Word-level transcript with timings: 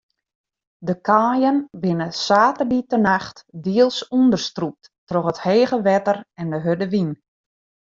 De 0.77 1.01
kaaien 1.07 1.57
binne 1.81 2.07
saterdeitenacht 2.25 3.37
diels 3.65 3.99
ûnderstrûpt 4.17 4.83
troch 5.07 5.29
it 5.31 5.41
hege 5.45 5.77
wetter 5.89 6.17
en 6.41 6.47
de 6.53 6.59
hurde 6.65 6.87
wyn. 6.93 7.11